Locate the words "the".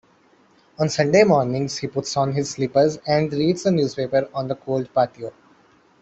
3.61-3.71, 4.47-4.55